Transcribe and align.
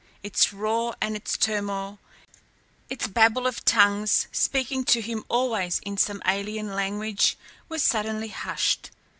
Its 0.23 0.51
roar 0.51 0.95
and 0.99 1.15
its 1.15 1.37
turmoil, 1.37 1.99
its 2.89 3.05
babel 3.07 3.45
of 3.45 3.63
tongues 3.65 4.27
speaking 4.31 4.83
to 4.83 4.99
him 4.99 5.23
always 5.29 5.77
in 5.83 5.95
some 5.95 6.23
alien 6.25 6.73
language, 6.73 7.37
were 7.69 7.77
suddenly 7.77 8.29
hushed! 8.29 8.89